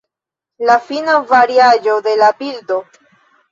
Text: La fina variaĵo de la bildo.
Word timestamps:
La 0.69 0.77
fina 0.85 1.17
variaĵo 1.33 1.99
de 2.09 2.17
la 2.25 2.33
bildo. 2.43 2.83